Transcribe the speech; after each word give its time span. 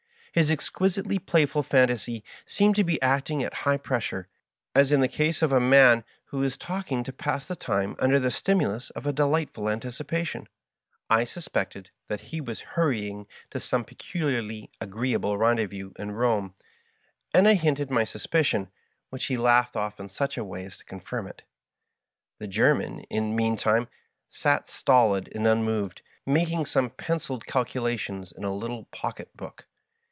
His 0.33 0.49
exquisitely 0.49 1.19
playful 1.19 1.61
fantasy 1.61 2.23
seemed 2.45 2.77
to 2.77 2.85
be 2.85 3.01
acting 3.01 3.43
at 3.43 3.53
high 3.65 3.75
pressure, 3.75 4.29
as 4.73 4.89
in 4.89 5.01
the 5.01 5.09
case 5.09 5.41
of 5.41 5.51
a 5.51 5.59
man 5.59 6.05
who 6.27 6.41
is 6.41 6.55
talking 6.55 7.03
to 7.03 7.11
pass 7.11 7.45
the 7.45 7.55
time 7.57 7.97
under 7.99 8.17
the 8.17 8.31
stimulus 8.31 8.91
of 8.91 9.05
a 9.05 9.11
delightful 9.11 9.67
anticipation. 9.69 10.47
I 11.09 11.25
suspected 11.25 11.89
that 12.07 12.21
he 12.31 12.39
was 12.39 12.61
hurrying 12.61 13.27
to 13.49 13.59
some 13.59 13.83
peculiarly 13.83 14.71
agreeable 14.79 15.37
rendezvous 15.37 15.89
Digitized 15.89 15.97
by 15.97 16.03
VjOOQIC 16.05 16.15
144 16.15 16.15
i^r 16.31 16.41
FASCINATING 16.47 16.55
FRIEND. 16.55 16.55
in 16.69 17.27
Borne, 17.27 17.29
and 17.33 17.47
I 17.49 17.53
hinted 17.55 17.91
my 17.91 18.03
suspicion, 18.05 18.71
which 19.09 19.25
he 19.25 19.35
laughed 19.35 19.73
oSL 19.73 19.99
in 19.99 20.07
sach 20.07 20.37
a 20.37 20.45
way 20.45 20.63
as 20.63 20.77
to 20.77 20.85
confirm 20.85 21.27
it. 21.27 21.41
The 22.39 22.47
Gennan, 22.47 23.03
in 23.09 23.31
the 23.31 23.35
mean 23.35 23.57
time, 23.57 23.89
sat 24.29 24.69
stolid 24.69 25.29
and 25.35 25.45
unmoved, 25.45 26.01
making 26.25 26.67
some 26.67 26.89
pen 26.91 27.17
ciled 27.19 27.45
calculations 27.45 28.31
in 28.31 28.45
a 28.45 28.53
little 28.55 28.85
pocket 28.93 29.35
book. 29.35 29.67